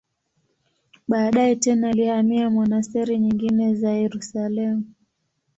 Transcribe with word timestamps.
Baadaye 1.07 1.55
tena 1.55 1.89
alihamia 1.89 2.49
monasteri 2.49 3.19
nyingine 3.19 3.75
za 3.75 3.91
Yerusalemu. 3.91 4.85